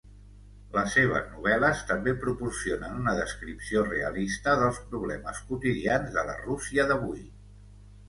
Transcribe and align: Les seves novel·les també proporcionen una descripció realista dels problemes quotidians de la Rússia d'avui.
Les 0.77 0.95
seves 0.95 1.27
novel·les 1.33 1.83
també 1.91 2.13
proporcionen 2.23 2.97
una 3.03 3.15
descripció 3.21 3.85
realista 3.93 4.59
dels 4.65 4.83
problemes 4.91 5.47
quotidians 5.53 6.19
de 6.21 6.29
la 6.33 6.41
Rússia 6.45 6.93
d'avui. 6.95 7.27